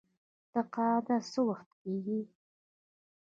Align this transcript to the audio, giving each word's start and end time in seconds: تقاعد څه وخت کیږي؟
تقاعد 0.53 1.07
څه 1.31 1.39
وخت 1.49 1.69
کیږي؟ 1.81 2.19